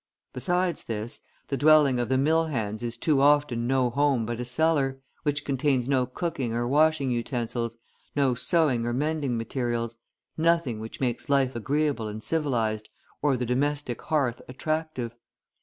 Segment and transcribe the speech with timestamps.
[0.33, 4.45] Besides this, the dwelling of the mill hands is too often no home but a
[4.45, 7.77] cellar, which contains no cooking or washing utensils,
[8.15, 9.97] no sewing or mending materials,
[10.35, 12.89] nothing which makes life agreeable and civilised,
[13.21, 15.15] or the domestic hearth attractive.